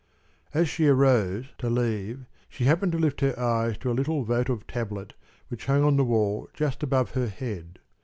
[0.51, 4.65] As she arose to leave, she happened to lift her eyes to a little votive
[4.65, 5.13] tablet
[5.49, 7.77] which hung on the wall just above her head.